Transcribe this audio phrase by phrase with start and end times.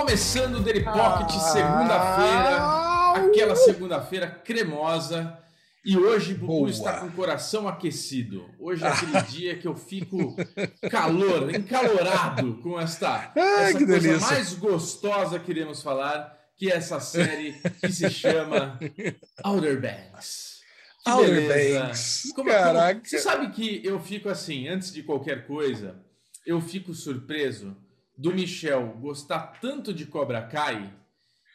[0.00, 2.58] começando o Daily Pocket segunda-feira,
[3.14, 5.38] aquela segunda-feira cremosa.
[5.82, 6.68] E hoje Bubu Boa.
[6.70, 8.44] está com o coração aquecido.
[8.60, 10.36] Hoje é aquele dia que eu fico
[10.90, 14.18] calor, encalorado com esta, Ai, essa coisa delícia.
[14.26, 18.78] mais gostosa que iremos falar, que é essa série que se chama
[19.44, 20.56] Outer Banks.
[21.04, 21.80] Que Outer beleza.
[21.84, 22.22] Banks.
[22.34, 23.00] Como- como- Caraca.
[23.02, 25.96] você sabe que eu fico assim, antes de qualquer coisa,
[26.44, 27.74] eu fico surpreso
[28.16, 30.92] do Michel gostar tanto de Cobra Kai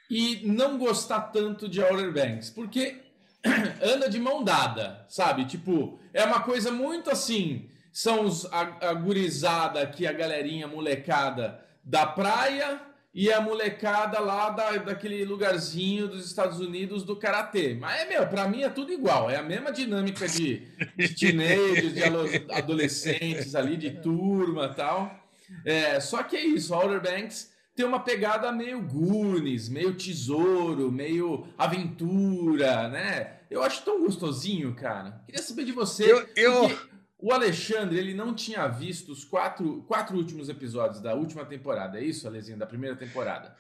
[0.09, 3.01] e não gostar tanto de Outer Banks, porque
[3.81, 5.45] anda de mão dada, sabe?
[5.45, 11.63] Tipo, é uma coisa muito assim, são os, a, a gurizada aqui, a galerinha molecada
[11.83, 12.79] da praia
[13.13, 17.73] e a molecada lá da, daquele lugarzinho dos Estados Unidos do Karatê.
[17.73, 19.29] Mas, é, meu, pra mim é tudo igual.
[19.29, 22.03] É a mesma dinâmica de, de teenagers, de
[22.51, 25.20] adolescentes ali, de turma tal.
[25.65, 31.47] É, só que é isso, Outer Banks tem uma pegada meio Goonies, meio tesouro, meio
[31.57, 33.39] aventura, né?
[33.49, 35.21] Eu acho tão gostosinho, cara.
[35.25, 36.11] Queria saber de você.
[36.11, 36.91] Eu- eu-
[37.23, 42.03] O Alexandre, ele não tinha visto os quatro, quatro últimos episódios da última temporada, é
[42.03, 42.57] isso, Alezinho?
[42.57, 43.55] Da primeira temporada.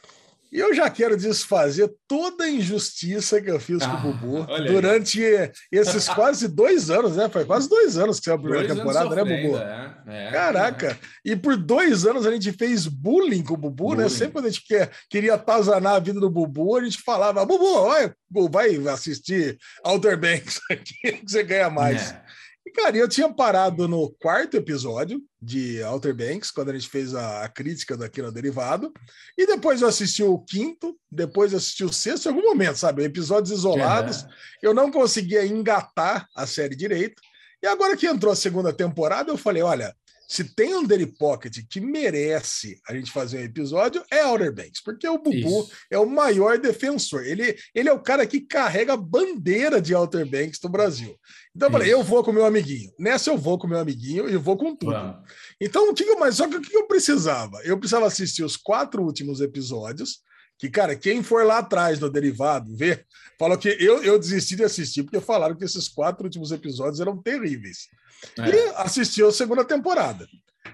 [0.51, 4.45] E eu já quero desfazer toda a injustiça que eu fiz com Ah, o Bubu
[4.51, 4.67] olha aí.
[4.67, 5.21] durante
[5.71, 7.29] esses quase dois anos, né?
[7.29, 9.57] Foi quase dois anos que saiu a primeira Dois temporada, né, Bubu?
[9.57, 10.99] é, é, Caraca!
[11.23, 13.95] E por dois anos a gente fez bullying com o Bubu, né?
[14.03, 14.09] Bullying.
[14.09, 17.73] Sempre quando a gente quer, queria atazanar a vida do Bubu, a gente falava: Bubu,
[17.73, 18.13] olha,
[18.51, 22.13] vai assistir Outer Banks aqui que você ganha mais.
[22.73, 27.47] Cara, eu tinha parado no quarto episódio de Outer Banks, quando a gente fez a,
[27.49, 28.93] crítica daquilo derivado.
[29.37, 33.03] E depois eu assisti o quinto, depois eu assisti o sexto, em algum momento, sabe?
[33.03, 34.23] Episódios isolados.
[34.23, 34.27] É.
[34.61, 37.21] Eu não conseguia engatar a série direito.
[37.61, 39.95] E agora que entrou a segunda temporada, eu falei: olha,
[40.31, 44.81] se tem um Daily Pocket que merece a gente fazer um episódio, é Outer Banks,
[44.81, 45.71] porque o Bubu Isso.
[45.91, 47.25] é o maior defensor.
[47.25, 51.19] Ele, ele é o cara que carrega a bandeira de Outer Banks do Brasil.
[51.53, 51.97] Então eu falei, Isso.
[51.97, 52.93] eu vou com meu amiguinho.
[52.97, 54.93] Nessa eu vou com meu amiguinho e vou com tudo.
[54.93, 55.17] Vamos.
[55.59, 57.59] Então, o que eu, mas só que o que eu precisava?
[57.65, 60.21] Eu precisava assistir os quatro últimos episódios,
[60.57, 63.05] que, cara, quem for lá atrás no Derivado ver,
[63.37, 67.21] falou que eu, eu desisti de assistir, porque falaram que esses quatro últimos episódios eram
[67.21, 67.89] terríveis.
[68.37, 68.49] É.
[68.49, 70.27] E assisti a segunda temporada.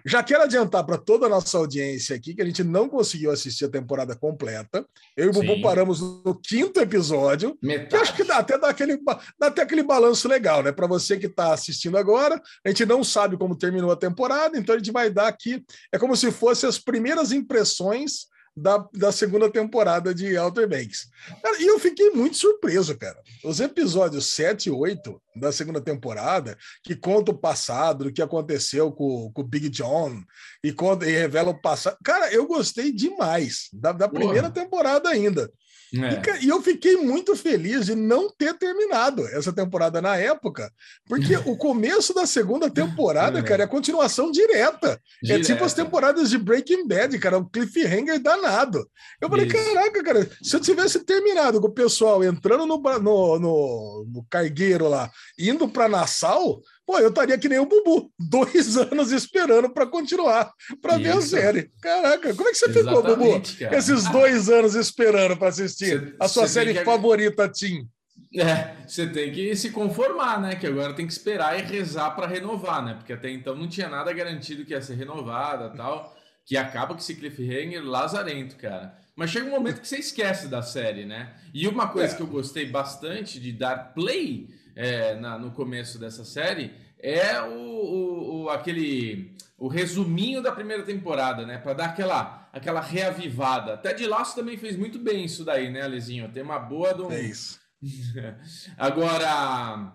[0.06, 3.66] Já quero adiantar para toda a nossa audiência aqui que a gente não conseguiu assistir
[3.66, 4.85] a temporada completa.
[5.16, 8.03] Eu e o Bubu paramos no quinto episódio, que Metade.
[8.03, 10.72] acho que dá até dá aquele, dá até aquele balanço legal, né?
[10.72, 14.75] Para você que está assistindo agora, a gente não sabe como terminou a temporada, então
[14.75, 15.64] a gente vai dar aqui.
[15.91, 21.07] É como se fossem as primeiras impressões da, da segunda temporada de Outer Banks.
[21.44, 23.22] Cara, e eu fiquei muito surpreso, cara.
[23.44, 28.91] Os episódios 7 e 8 da segunda temporada, que conta o passado, o que aconteceu
[28.91, 30.23] com, com o Big John,
[30.63, 31.97] e, conta, e revela o passado.
[32.03, 34.22] Cara, eu gostei demais da, da Porra.
[34.23, 35.51] primeira temporada ainda.
[35.94, 36.16] E, É.
[36.18, 40.72] ca- e eu fiquei muito feliz de não ter terminado essa temporada na época,
[41.08, 43.42] porque o começo da segunda temporada, É.
[43.44, 45.00] cara, é a continuação direta.
[45.26, 48.86] É tipo as temporadas de Breaking Bad, cara, um cliffhanger danado.
[49.22, 49.56] Eu falei, Isso.
[49.56, 54.88] caraca, cara, se eu tivesse terminado com o pessoal entrando no, no, no, no cargueiro
[54.88, 55.09] lá,
[55.40, 60.52] indo para Nassau, pô, eu estaria que nem o Bubu, dois anos esperando para continuar,
[60.81, 61.70] para ver a série.
[61.81, 63.24] Caraca, como é que você ficou, Bubu?
[63.25, 63.78] Exatamente, cara.
[63.78, 67.88] Esses dois anos esperando para assistir Cê- a sua série que- favorita, Tim.
[68.36, 70.56] É, você tem que se conformar, né?
[70.56, 72.94] Que agora tem que esperar e rezar para renovar, né?
[72.96, 76.16] Porque até então não tinha nada garantido que ia ser renovada tal.
[76.46, 78.96] Que acaba com esse cliffhanger lazarento, cara.
[79.16, 81.34] Mas chega um momento que você esquece da série, né?
[81.53, 82.16] E uma coisa É.
[82.16, 84.47] que eu gostei bastante de dar play
[84.78, 90.84] é, na- no começo dessa série é o, o- o- aquele o resuminho da primeira
[90.84, 91.58] temporada, né?
[91.58, 93.74] Para dar aquela aquela reavivada.
[93.74, 96.32] Até de laço também fez muito bem isso daí, né, Alezinho?
[96.32, 97.60] Tem uma boa do É isso.
[98.78, 99.94] Agora,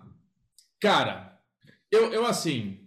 [0.81, 1.39] cara,
[1.91, 2.79] eu, eu assim,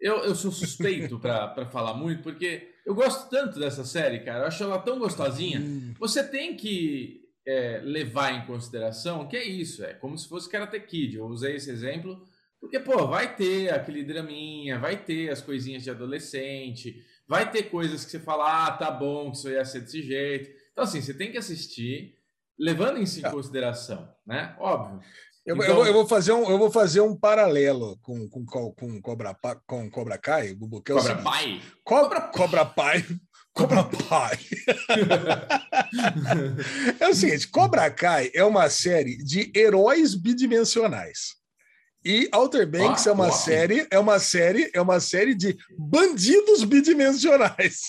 [0.00, 4.44] eu, eu sou suspeito pra pra falar muito, porque eu gosto tanto dessa série, cara.
[4.44, 5.60] Eu acho ela tão gostosinha.
[5.60, 10.48] Hum, Você tem que é, levar em consideração que é isso, é como se fosse
[10.50, 11.16] Karate Kid.
[11.16, 12.22] Eu usei esse exemplo
[12.60, 16.96] porque, pô, vai ter aquele draminha, vai ter as coisinhas de adolescente,
[17.26, 20.50] vai ter coisas que você fala, ah, tá bom, que isso ia ser desse jeito.
[20.72, 22.14] Então, assim, você tem que assistir
[22.58, 23.30] levando isso em Tá.
[23.30, 24.56] consideração, né?
[24.58, 25.00] Óbvio.
[25.46, 28.44] Eu, eu Então- vou, eu vou fazer um, eu vou fazer um paralelo com, com,
[28.44, 29.34] com, com Cobra,
[29.66, 31.22] com Cobra Kai, Bubu, que é o Cobra.
[31.22, 31.62] Pai.
[31.84, 33.04] Cobra, Cobra Pai.
[33.58, 34.38] Cobra Pai.
[37.00, 41.36] é o seguinte: Cobra Kai é uma série de heróis bidimensionais.
[42.04, 43.36] E Outer Banks Ah, é uma uau.
[43.36, 47.80] série, é uma série, é uma série de bandidos bidimensionais.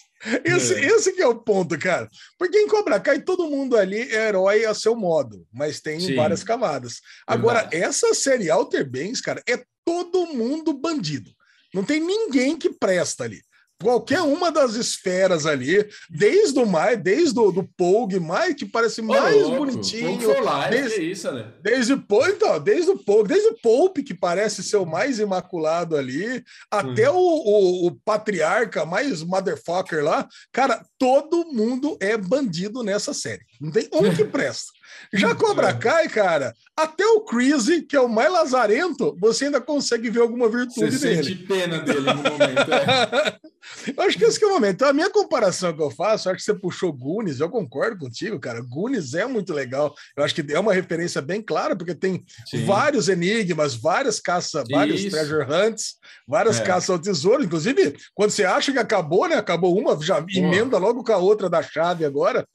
[0.44, 0.86] Esse, é.
[0.88, 2.10] esse que é o ponto, cara.
[2.38, 6.16] Porque em Cobra Kai todo mundo ali é herói a seu modo, mas tem Sim.
[6.16, 6.96] várias camadas.
[7.28, 7.84] Agora, Verdade.
[7.84, 11.32] essa série Alter Banks, cara, é todo mundo bandido.
[11.74, 13.40] Não tem ninguém que presta ali
[13.82, 19.02] qualquer uma das esferas ali, desde o mais, desde o do Pogue, mais que parece
[19.02, 20.44] mais louco, bonitinho.
[20.44, 21.54] Live, desde, isso, né?
[21.62, 26.44] Desde então, desde o Pogue, desde o Pope, que parece ser o mais imaculado ali,
[26.70, 27.16] até hum.
[27.16, 33.46] o, o, o, patriarca mais motherfucker lá, cara, todo mundo é bandido nessa série.
[33.60, 34.79] Não tem um que presta.
[35.14, 40.10] Já Cobra Kai, cara, até o Crazy, que é o mais lazarento, você ainda consegue
[40.10, 41.24] ver alguma virtude você dele.
[41.24, 42.74] Sente pena dele no momento.
[42.74, 43.40] É.
[43.96, 44.76] eu acho que esse que é o momento.
[44.76, 48.40] Então, a minha comparação que eu faço, acho que você puxou Goonies, eu concordo contigo,
[48.40, 48.62] cara.
[48.62, 49.94] Goonies é muito legal.
[50.16, 52.66] Eu acho que é uma referência bem clara, porque tem Sim.
[52.66, 55.96] vários enigmas, várias caças, vários treasure hunts,
[56.28, 56.64] várias é.
[56.64, 57.44] caças ao tesouro.
[57.44, 59.36] Inclusive, quando você acha que acabou, né?
[59.36, 62.48] Acabou uma, já emenda logo com a outra da chave agora.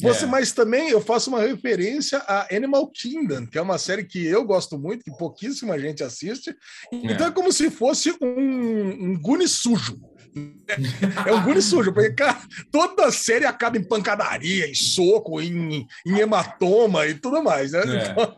[0.00, 0.28] Você, é.
[0.28, 4.44] mas também eu faço uma referência a Animal Kingdom, que é uma série que eu
[4.44, 6.54] gosto muito, que pouquíssima gente assiste.
[6.92, 10.00] Então é, é como se fosse um, um Gune sujo.
[11.26, 12.40] É um gune sujo, porque cara,
[12.70, 17.80] toda série acaba em pancadaria, em soco, em, em hematoma e tudo mais, né?
[17.80, 18.36] É, então,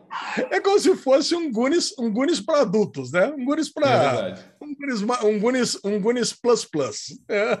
[0.51, 3.27] é como se fosse um Gunis, um Gunis para adultos, né?
[3.27, 7.17] Um Gunis para é um Gunis, um Gunis, um Gunis plus plus.
[7.29, 7.57] É.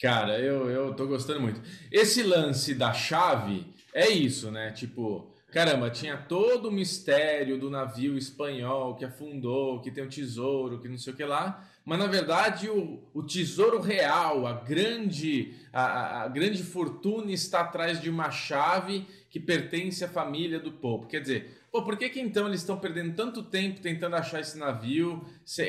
[0.00, 1.60] Cara, eu, eu tô gostando muito.
[1.92, 4.70] Esse lance da chave é isso, né?
[4.70, 10.80] Tipo, caramba, tinha todo o mistério do navio espanhol que afundou, que tem um tesouro,
[10.80, 11.68] que não sei o que lá.
[11.84, 18.00] Mas na verdade o, o tesouro real, a grande, a, a grande fortuna está atrás
[18.00, 21.08] de uma chave que pertence à família do Pope.
[21.08, 24.56] Quer dizer, pô, por que, que então eles estão perdendo tanto tempo tentando achar esse
[24.56, 25.22] navio,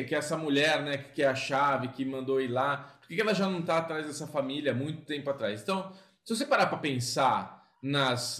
[0.08, 2.98] que essa mulher, né, que é a chave, que mandou ir lá?
[3.12, 5.62] Que, que ela já não está atrás dessa família há muito tempo atrás?
[5.62, 5.92] Então,
[6.24, 8.40] se você parar para pensar nas,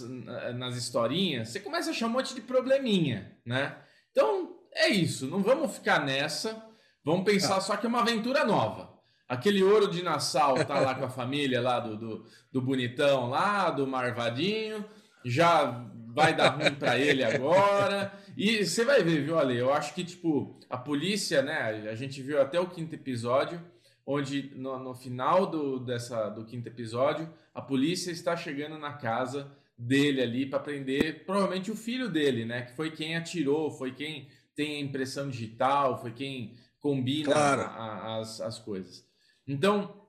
[0.54, 3.76] nas historinhas, você começa a achar um monte de probleminha, né?
[4.10, 5.26] Então, é isso.
[5.26, 6.64] Não vamos ficar nessa.
[7.04, 7.60] Vamos pensar ah.
[7.60, 8.98] só que é uma aventura nova.
[9.28, 13.68] Aquele ouro de Nassau tá lá com a família lá do, do, do bonitão lá,
[13.68, 14.84] do Marvadinho.
[15.22, 18.10] Já vai dar ruim para ele agora.
[18.34, 19.56] E você vai ver, viu, Ale?
[19.56, 21.88] Eu acho que, tipo, a polícia, né?
[21.90, 23.60] A gente viu até o quinto episódio
[24.06, 29.50] onde no, no final do, dessa, do quinto episódio, a polícia está chegando na casa
[29.76, 32.62] dele ali para prender provavelmente o filho dele, né?
[32.62, 37.62] Que foi quem atirou, foi quem tem a impressão digital, foi quem combina claro.
[37.62, 39.06] a, a, as, as coisas.
[39.46, 40.02] Então,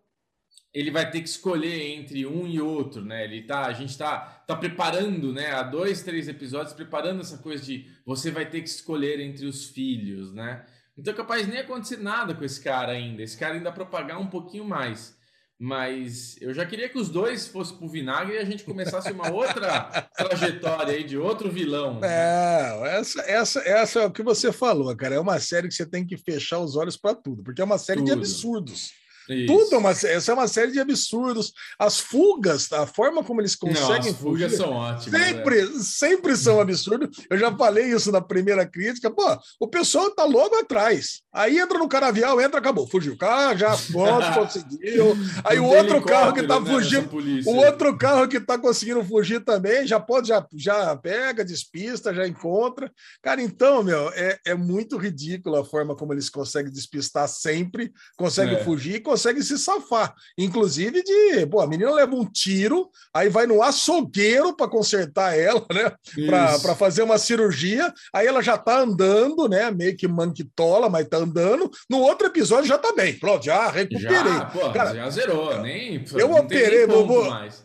[0.74, 3.24] ele vai ter que escolher entre um e outro, né?
[3.24, 5.52] Ele tá, a gente tá, tá preparando, né?
[5.52, 9.70] Há dois, três episódios preparando essa coisa de você vai ter que escolher entre os
[9.70, 10.66] filhos, né?
[10.98, 13.24] Então, capaz nem acontecer nada com esse cara ainda.
[13.24, 15.16] Esse cara ainda propagar um pouquinho mais.
[15.60, 19.32] Mas eu já queria que os dois fossem pro vinagre e a gente começasse uma
[19.32, 22.04] outra trajetória aí de outro vilão.
[22.04, 25.16] É, essa, essa, essa é o que você falou, cara.
[25.16, 27.78] É uma série que você tem que fechar os olhos para tudo, porque é uma
[27.78, 28.08] série tudo.
[28.08, 28.92] de absurdos.
[29.30, 29.48] Isso.
[29.48, 31.54] Tudo é uma, essa é uma série de absurdos.
[31.80, 35.22] As fugas, a forma como eles conseguem Não, fugir, são ótimas.
[35.22, 35.68] Sempre, é.
[35.80, 37.26] sempre são absurdos.
[37.30, 39.10] Eu já falei isso na primeira crítica.
[39.10, 41.22] Pô, o pessoal tá logo atrás.
[41.34, 43.18] Aí entra no canavial, entra, acabou, fugiu.
[43.22, 45.18] Ah, já pronto, conseguiu.
[45.44, 47.10] Aí o outro carro que tá né, fugindo,
[47.48, 52.28] o outro carro que tá conseguindo fugir também, já pode, já, já pega, despista, já
[52.28, 52.92] encontra.
[53.22, 58.56] Cara, então, meu, é, é muito ridículo a forma como eles conseguem despistar sempre, conseguem
[58.56, 58.64] é.
[58.64, 60.14] fugir consegue se safar.
[60.38, 65.64] Inclusive de, pô, a menina leva um tiro, aí vai no açougueiro para consertar ela,
[65.72, 65.92] né?
[66.26, 69.70] Para fazer uma cirurgia, aí ela já tá andando, né?
[69.70, 71.70] Meio que manquitola, mas tá andando.
[71.90, 73.18] No outro episódio já tá bem.
[73.20, 74.10] Pronto, já recuperei.
[74.10, 76.04] Já, pô, Cara, já zerou, nem.
[76.16, 77.64] Eu operei, vou, mais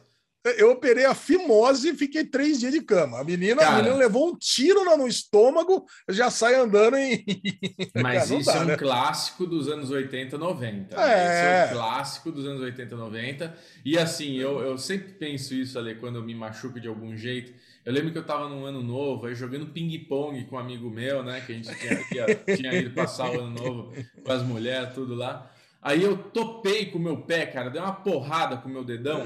[0.56, 3.20] eu operei a fimose e fiquei três dias de cama.
[3.20, 7.24] A menina, Cara, a menina levou um tiro no estômago, já sai andando em.
[7.94, 8.76] Mas Cara, isso dá, é um né?
[8.76, 10.94] clássico dos anos 80, 90.
[10.94, 10.98] É.
[10.98, 11.24] Né?
[11.24, 13.54] Esse é um clássico dos anos 80, 90.
[13.84, 17.52] E assim, eu, eu sempre penso isso ali quando eu me machuco de algum jeito.
[17.84, 21.22] Eu lembro que eu tava num ano novo, aí jogando ping-pong com um amigo meu,
[21.22, 21.40] né?
[21.40, 21.70] Que a gente
[22.08, 25.50] tinha, tinha ido passar o ano novo com as mulheres, tudo lá.
[25.80, 29.22] Aí eu topei com o meu pé, cara, dei uma porrada com o meu dedão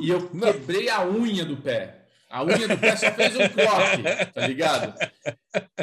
[0.00, 2.06] e eu quebrei a unha do pé.
[2.28, 4.94] A unha do pé só fez um croque, tá ligado?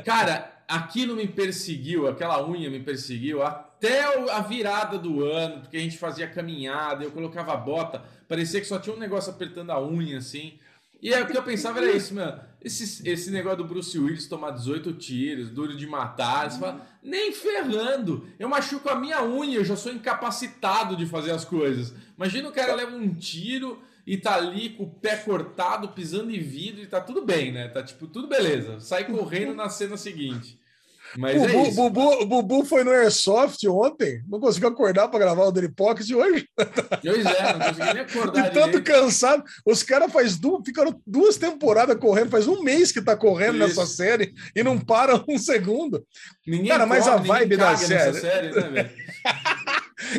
[0.03, 5.79] Cara, aquilo me perseguiu, aquela unha me perseguiu até a virada do ano, porque a
[5.79, 10.17] gente fazia caminhada, eu colocava bota, parecia que só tinha um negócio apertando a unha
[10.17, 10.59] assim.
[11.01, 12.41] E aí, o que eu pensava era isso, mano.
[12.61, 17.31] esse, esse negócio do Bruce Willis tomar 18 tiros, duro de matar, você fala, nem
[17.31, 18.27] ferrando.
[18.37, 21.93] Eu machuco a minha unha, eu já sou incapacitado de fazer as coisas.
[22.17, 26.39] Imagina o cara leva um tiro e tá ali com o pé cortado, pisando em
[26.39, 27.67] vidro e tá tudo bem, né?
[27.67, 28.79] Tá tipo, tudo beleza.
[28.79, 30.57] Sai correndo na cena seguinte.
[31.15, 31.75] Mas Bubu, é isso.
[31.75, 36.09] Bubu, o Bubu foi no Airsoft ontem, não conseguiu acordar para gravar o Daily Pocket
[36.09, 36.47] hoje.
[36.55, 38.41] Pois é, não consegui nem acordar.
[38.41, 39.43] De tanto cansado.
[39.63, 43.79] Os caras faz du ficaram duas temporadas correndo, faz um mês que tá correndo Isso.
[43.79, 46.03] nessa série e não para um segundo.
[46.47, 48.89] Ninguém Cara, mas a vibe da série- série, né?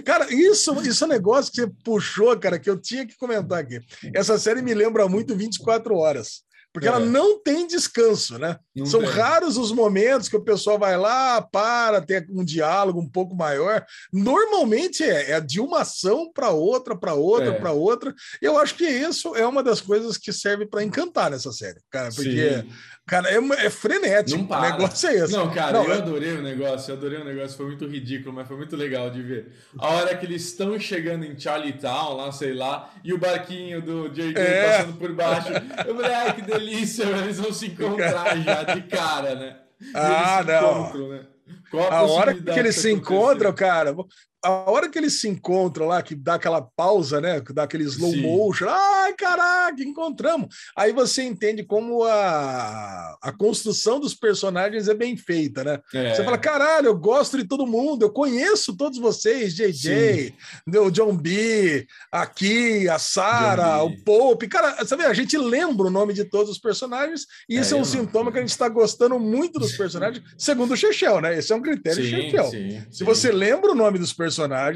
[0.05, 3.59] Cara, isso, isso é um negócio que você puxou, cara, que eu tinha que comentar
[3.61, 3.81] aqui.
[4.15, 6.43] Essa série me lembra muito 24 horas.
[6.73, 6.91] Porque É.
[6.91, 8.57] ela não tem descanso, né?
[8.77, 9.09] Não São tem.
[9.11, 13.85] raros os momentos que o pessoal vai lá, para, tem um diálogo um pouco maior.
[14.13, 17.59] Normalmente é, é de uma ação para outra, para outra, É.
[17.59, 18.15] para outra.
[18.41, 22.11] Eu acho que isso é uma das coisas que serve para encantar nessa série, cara,
[22.15, 22.69] porque, Sim.
[23.07, 24.39] Cara, é, é frenético.
[24.49, 25.33] Não O negócio é esse.
[25.33, 28.33] Não, cara, Não, eu é- adorei o negócio, eu adorei o negócio, foi muito ridículo,
[28.35, 29.53] mas foi muito legal de ver.
[29.79, 34.09] A hora que eles estão chegando em Charlietown, lá, sei lá, e o barquinho do
[34.09, 34.79] JJ É.
[34.79, 35.49] passando por baixo.
[35.87, 39.57] Eu falei, ai, que delícia, eles vão se encontrar já de cara, né?
[39.95, 40.81] Ah, não.
[40.83, 41.27] encontram, né?
[41.71, 43.13] Qual A hora possibilidade que eles se acontecer?
[43.15, 43.95] encontram, cara,
[44.43, 47.41] a hora que eles se encontram lá, que dá aquela pausa, né?
[47.41, 48.23] Que dá aquele slow Sim.
[48.23, 50.55] motion, ai, caraca, encontramos.
[50.77, 55.81] Aí você entende como a, a construção dos personagens é bem feita, né?
[55.95, 56.15] É.
[56.15, 60.35] Você fala, caralho, eu gosto de todo mundo, eu conheço todos vocês, JJ,
[60.79, 63.91] o John B, aqui, a Sarah, o.
[64.05, 64.49] Pope.
[64.49, 67.77] Cara, vê, a gente lembra o nome de todos os personagens, e É, isso é,
[67.77, 71.37] um eu- sintoma que a gente está gostando muito dos personagens, segundo o Chechel, né?
[71.39, 72.45] Esse é um critério sim, Chechel.
[72.51, 74.30] sim, Se você lembra o nome dos personagens,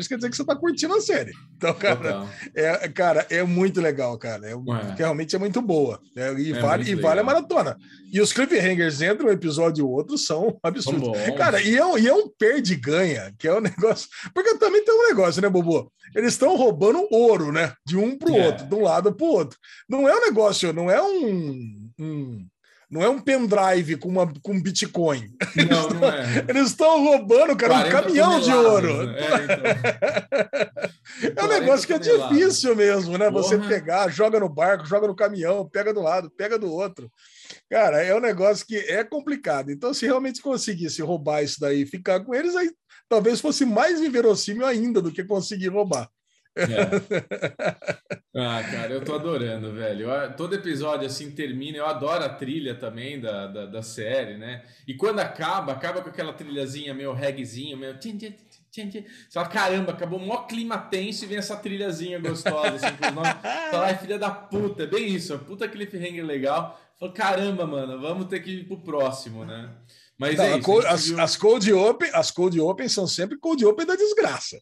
[0.09, 1.33] quer dizer que você está curtindo a série.
[1.57, 4.49] Então, cara, é, cara, é muito legal, cara.
[4.49, 4.95] É, Ué.
[4.97, 6.01] Realmente é muito boa.
[6.15, 6.33] né?
[6.41, 7.77] e, É vale, e vale a maratona.
[8.13, 11.11] E os cliffhangers entre um episódio e outro são absurdos.
[11.37, 14.09] Cara, e é, um, e é um perde-ganha, que é um negócio.
[14.33, 15.91] Porque também tem um negócio, né, Bobo?
[16.15, 17.73] Eles estão roubando ouro, né?
[17.87, 18.47] De um para o É.
[18.47, 19.59] outro, de um lado para o outro.
[19.89, 21.91] Não é um negócio, não é um.
[21.99, 22.47] um-
[22.95, 25.29] não é um pendrive com, uma, com Bitcoin.
[25.69, 26.45] Não, não é.
[26.49, 29.07] Eles estão roubando, cara, um 40 caminhão de ouro.
[29.09, 29.17] né?
[29.19, 30.95] É, então.
[31.37, 32.39] É um negócio que é 40 toneladas.
[32.39, 33.31] difícil mesmo, né?
[33.31, 33.69] Você Porra.
[33.69, 37.11] pegar, joga no barco, joga no caminhão, pega do lado, pega do outro.
[37.71, 39.71] Cara, é um negócio que é complicado.
[39.71, 42.71] Então, se realmente conseguisse roubar isso daí e ficar com eles, aí
[43.09, 46.09] talvez fosse mais inverossímil ainda do que conseguir roubar.
[46.57, 48.15] É.
[48.37, 50.11] Ah, cara, eu tô adorando, velho.
[50.11, 51.79] Eu- todo episódio assim termina.
[51.79, 54.65] Eu adoro a trilha também da, da, da série, né?
[54.89, 57.97] E quando acaba, acaba com aquela trilhazinha meio reggaezinho, meio.
[57.97, 63.07] Você fala, caramba, acabou o maior clima tenso e vem essa trilhazinha gostosa, assim, com
[63.07, 63.33] os nomes.
[63.35, 66.81] Você Fala, ai, filha da puta, é bem isso, é puta cliffhanger legal.
[66.99, 69.71] Fala, caramba, mano, vamos ter que ir pro próximo, né?
[70.19, 70.63] Mas Não, é isso.
[70.63, 74.57] co- as, as cold open, as cold open são sempre cold open da desgraça.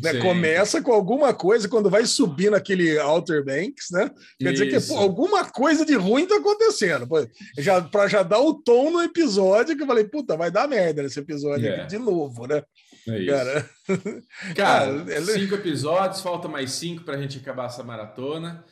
[0.00, 0.14] né?
[0.20, 4.10] Começa com alguma coisa quando vai subir naquele Outer Banks, né?
[4.38, 4.88] Quer dizer que Isso.
[4.94, 7.08] pô, alguma coisa de ruim tá acontecendo.
[7.08, 7.26] Pô,
[7.58, 11.02] já, pra já dar o tom no episódio, que eu falei, puta, vai dar merda
[11.02, 11.80] nesse episódio É.
[11.80, 12.62] aqui de novo, né?
[13.08, 13.30] É isso.
[13.32, 13.70] Cara,
[14.54, 18.64] Cara, Ah, ele- cinco episódios, falta mais cinco pra gente acabar essa maratona.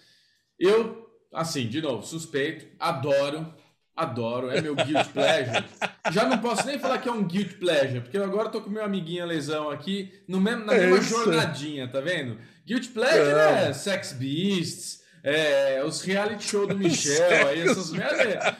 [0.58, 3.52] Eu, assim, de novo, suspeito, adoro,
[4.00, 5.64] adoro, é meu guilty pleasure.
[6.10, 8.70] Já não posso nem falar que é um guilty pleasure, porque eu agora tô com
[8.70, 11.08] meu amiguinho lesão aqui, no mesmo, na É mesma isso.
[11.10, 12.36] jornadinha, tá vendo?
[12.66, 13.68] Guilty pleasure É.
[13.68, 18.56] é Sex Beasts, é, os reality show do Michel, aí essas merda, é-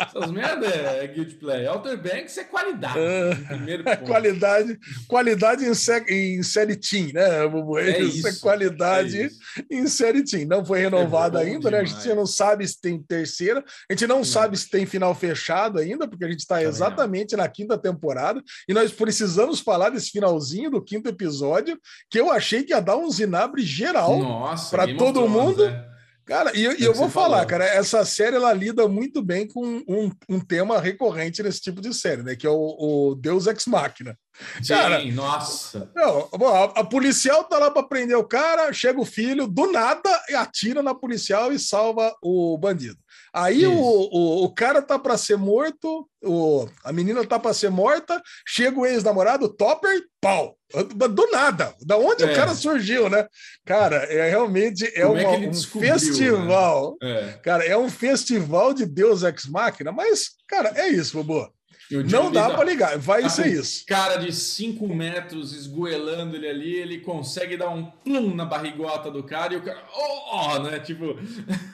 [0.16, 1.66] essas merda é guilty pleasure.
[1.68, 3.34] Outer Banks é qualidade, É.
[3.34, 4.04] primeiro ponto.
[4.04, 4.78] qualidade,
[5.08, 7.78] qualidade em, sé- em série Team, né, Bubu?
[7.78, 9.30] É Isso é qualidade é
[9.70, 10.46] em série Team.
[10.46, 11.78] Não foi renovada É ainda, né?
[11.78, 12.02] A demais.
[12.04, 16.08] gente não sabe se tem terceira, a gente não, sabe se tem final fechado ainda,
[16.08, 20.82] porque a gente está exatamente na quinta temporada e nós precisamos falar desse finalzinho do
[20.82, 21.78] quinto episódio,
[22.10, 24.20] que eu achei que ia dar um zinabre geral.
[24.52, 25.91] Of todo mundo, né?
[26.32, 27.46] Cara, e, eu- e eu vou falar, falou.
[27.46, 31.92] cara, essa série ela lida muito bem com um, um tema recorrente nesse tipo de
[31.92, 32.34] série, né?
[32.34, 34.16] Que é o, o Deus Ex Machina.
[34.62, 35.90] Sim, Cara, nossa.
[35.94, 40.10] Não, a, a policial tá lá para prender o cara, chega o filho, do nada,
[40.28, 42.96] e atira na policial e salva o bandido.
[43.34, 47.70] Aí o, o, o cara tá para ser morto, o, a menina tá para ser
[47.70, 50.56] morta, chega o ex-namorado, topper, pau.
[50.94, 51.74] Do nada.
[51.82, 52.32] Da onde É.
[52.32, 53.26] o cara surgiu, né?
[53.66, 56.96] Cara, é realmente é é uma- ele um festival.
[57.02, 57.32] É.
[57.42, 61.50] Cara, é um festival de Deus Ex Machina, mas, cara, é isso, Bobo.
[62.10, 63.84] Não dá para ligar, vai tá ser isso.
[63.86, 69.22] Cara de 5 metros esgoelando ele ali, ele consegue dar um plum na barrigota do
[69.22, 70.78] cara e o cara, oh, oh né?
[70.78, 71.16] Tipo.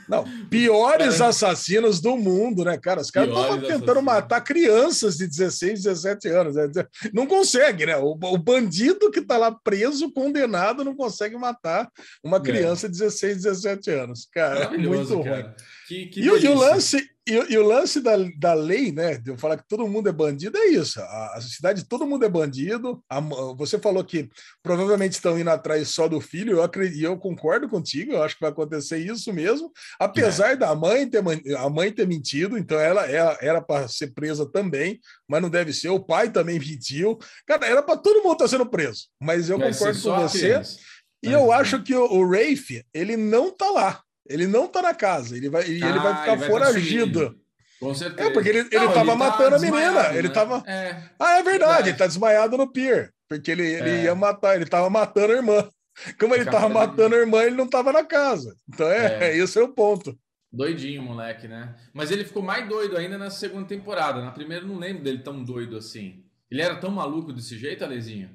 [0.08, 3.00] Não, piores assassinos do mundo, né, cara?
[3.00, 4.04] Os caras estão tentando assassinos.
[4.04, 6.54] matar crianças de 16, 17 anos.
[6.56, 6.68] Né?
[7.12, 7.96] Não consegue, né?
[7.96, 11.88] O, o bandido que tá lá preso, condenado, não consegue matar
[12.24, 12.40] uma é.
[12.40, 12.88] criança é.
[12.88, 14.28] de 16, 17 anos.
[14.32, 15.44] Cara, muito ruim.
[15.86, 16.98] Que, que e, e o lance
[17.28, 20.12] e, e, o lance da, da lei, né, de eu falar que todo mundo é
[20.12, 21.00] bandido, é isso.
[21.00, 23.02] A, a cidade, todo mundo é bandido.
[23.08, 23.20] A,
[23.54, 24.28] você falou que
[24.62, 28.40] provavelmente estão indo atrás só do filho, eu acredito, eu concordo contigo, eu acho que
[28.40, 29.70] vai acontecer isso mesmo.
[29.98, 30.56] Apesar é.
[30.56, 31.22] da mãe ter,
[31.56, 35.72] a mãe ter mentido, então ela, ela era para ser presa também, mas não deve
[35.72, 35.90] ser.
[35.90, 37.18] O pai também mentiu.
[37.46, 39.08] Cara, era para todo mundo estar tá sendo preso.
[39.20, 40.62] Mas eu concordo com você.
[41.22, 44.02] E eu acho que o, o Rafe, ele não tá lá.
[44.28, 47.40] Ele não tá na casa, ele vai, ah, ele vai ficar ele vai foragido.
[47.80, 48.28] Com certeza.
[48.28, 50.14] É, porque ele, ele não, tava ele tá matando a menina.
[50.14, 50.34] Ele né?
[50.34, 50.62] tava.
[50.66, 51.02] É.
[51.18, 53.12] Ah, é verdade, ele tá desmaiado no pier.
[53.28, 54.04] Porque ele, ele é.
[54.04, 55.70] ia matar, ele tava matando a irmã.
[56.18, 58.54] Como ele tava matando a irmã, ele não tava na casa.
[58.68, 59.36] Então é, é.
[59.36, 60.18] esse é o ponto.
[60.50, 61.74] Doidinho, moleque, né?
[61.92, 64.22] Mas ele ficou mais doido ainda na segunda temporada.
[64.22, 66.24] Na primeira, não lembro dele tão doido assim.
[66.50, 68.30] Ele era tão maluco desse jeito, Alezinho?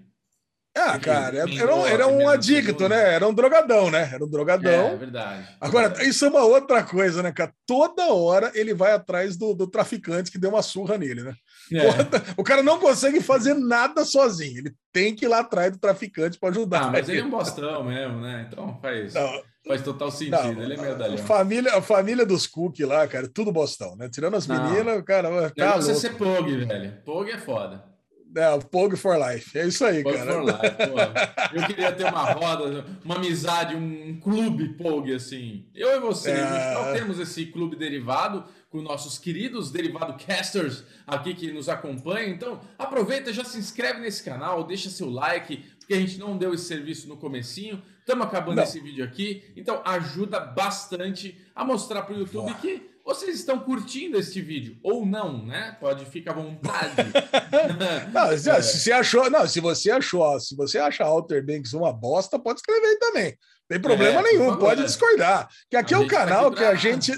[0.75, 3.13] Ah, cara, era, um, era um adicto, né?
[3.13, 4.09] Era um drogadão, né?
[4.11, 4.87] Era um drogadão.
[4.87, 5.47] É, é verdade.
[5.61, 7.53] Agora, isso é uma outra coisa, né, cara?
[7.67, 11.35] Toda hora ele vai atrás do, do traficante que deu uma surra nele, né?
[11.71, 11.83] É.
[12.35, 14.57] O cara não consegue fazer nada sozinho.
[14.57, 16.85] Ele tem que ir lá atrás do traficante para ajudar.
[16.85, 18.47] Ah, mas ele é um bostão mesmo, né?
[18.49, 20.53] Então faz, não, faz total sentido.
[20.53, 21.15] Não, ele é medalhão.
[21.15, 24.09] A família, a família dos Cook lá, cara, tudo bostão, né?
[24.09, 25.51] Tirando as meninas, cara.
[25.51, 26.97] Tá você ser Pog, velho.
[27.05, 27.92] Pog é foda.
[28.35, 29.57] É, Pog for Life.
[29.57, 30.33] É isso aí, Pog cara.
[30.33, 31.53] For life.
[31.53, 35.65] Eu queria ter uma roda, uma amizade, um clube Pog, assim.
[35.75, 36.73] Eu e você, é...
[36.73, 42.31] nós temos esse clube derivado com nossos queridos derivado casters aqui que nos acompanham.
[42.31, 46.55] Então, aproveita, já se inscreve nesse canal, deixa seu like, porque a gente não deu
[46.55, 47.83] esse serviço no comecinho.
[47.99, 48.63] Estamos acabando não.
[48.63, 49.43] esse vídeo aqui.
[49.55, 52.55] Então, ajuda bastante a mostrar para o YouTube Boa.
[52.55, 55.75] que vocês estão curtindo este vídeo ou não, né?
[55.79, 56.95] Pode ficar à vontade.
[58.13, 58.61] não, se, é.
[58.61, 62.59] se, você achou, não, se você achou, se você acha Outer Banks uma bosta, pode
[62.59, 63.25] escrever também.
[63.25, 64.85] Não tem problema é, nenhum, pode é.
[64.85, 65.49] discordar.
[65.69, 67.11] Que aqui a é o canal que a gente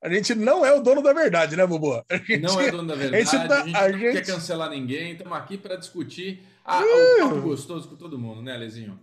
[0.00, 2.04] a gente não é o dono da verdade, né, Bubu?
[2.24, 4.12] Gente, não é dono da verdade, a gente, tá, a gente a não gente...
[4.12, 6.84] quer cancelar ninguém, estamos aqui para discutir a, uh.
[6.84, 8.98] o papo gostoso com todo mundo, né, Alezinho?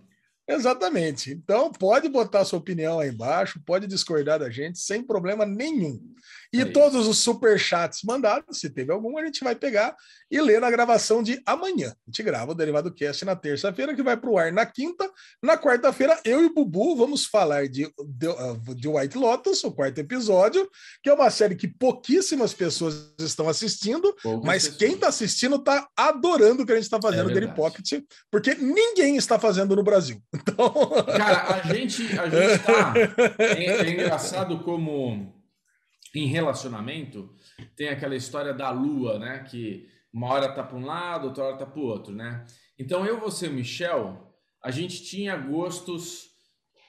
[0.48, 1.32] Exatamente.
[1.32, 6.00] Então, pode botar sua opinião aí embaixo, pode discordar da gente sem problema nenhum.
[6.52, 9.96] E é todos os super chats mandados, se teve algum, a gente vai pegar
[10.30, 11.88] e ler na gravação de amanhã.
[11.88, 15.10] A gente grava o Derivado Cast na terça-feira, que vai para o ar na quinta.
[15.42, 19.72] Na quarta-feira, eu e o Bubu vamos falar de, de, ah, de, White Lotus, o
[19.72, 20.68] quarto episódio,
[21.02, 24.78] que é uma série que pouquíssimas pessoas estão assistindo, Poucas mas pessoas.
[24.78, 28.54] quem está assistindo está adorando o que a gente está fazendo é Daily Pocket, porque
[28.54, 30.20] ninguém está fazendo no Brasil.
[30.36, 30.72] Então...
[31.16, 32.94] Cara, a gente, a gente tá...
[33.38, 35.34] é, é engraçado como
[36.14, 37.34] em relacionamento
[37.76, 39.44] tem aquela história da lua, né?
[39.50, 42.46] Que uma hora tá para um lado, outra hora tá para o outro, né?
[42.78, 46.30] Então eu, você, Michel, a gente tinha gostos.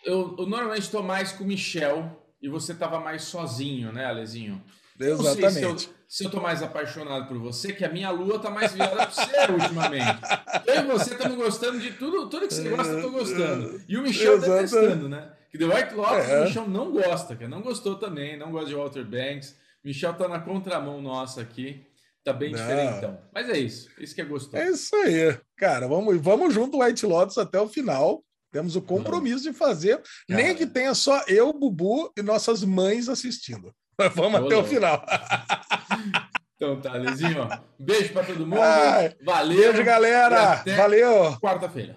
[0.05, 4.63] Eu, eu normalmente estou mais com o Michel e você tava mais sozinho, né, Alezinho?
[4.99, 5.53] Exatamente.
[5.53, 8.73] Se eu, se eu tô mais apaixonado por você, que a minha lua tá mais
[8.73, 10.21] virada para você ultimamente.
[10.65, 13.81] Eu e você estamos gostando de tudo, tudo que você gosta, eu tô gostando.
[13.87, 15.31] E o Michel tá detestando, né?
[15.51, 16.41] Que The White Lotus é.
[16.41, 19.55] o Michel não gosta, que não gostou também, não gosta de Walter Banks.
[19.83, 21.85] Michel tá na contramão nossa aqui.
[22.23, 22.59] Tá bem não.
[22.59, 23.17] diferentão.
[23.33, 23.89] Mas é isso.
[23.97, 24.57] Isso que é gostoso.
[24.57, 25.39] É isso aí.
[25.55, 28.21] Cara, vamos, vamos junto White Lotus até o final.
[28.51, 30.41] Temos o compromisso de fazer, Cara.
[30.41, 33.73] nem que tenha só eu, Bubu e nossas mães assistindo.
[34.15, 35.03] Vamos até o final.
[36.59, 37.47] Então tá, Lezinho.
[37.77, 38.59] Beijo para todo mundo.
[38.59, 39.55] Ai, Valeu.
[39.55, 40.63] Beijo, galera.
[40.75, 41.37] Valeu.
[41.39, 41.95] Quarta-feira.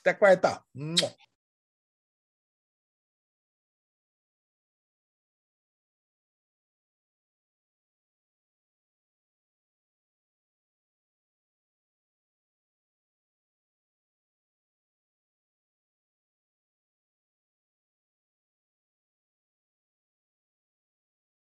[0.00, 0.60] Até quarta.